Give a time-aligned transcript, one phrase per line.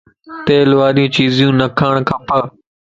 [0.45, 2.27] تيل واريون چيزون نه کاڻ کپ